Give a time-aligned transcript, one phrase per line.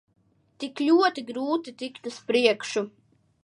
[0.63, 2.87] Tik ļoti grūti tikt uz priekšu.